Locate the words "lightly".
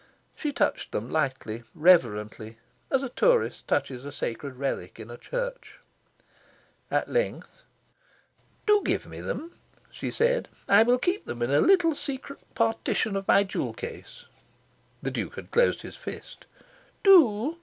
1.11-1.61